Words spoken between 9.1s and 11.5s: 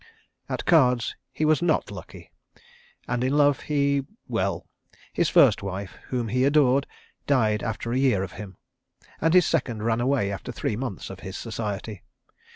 and his second ran away after three months of his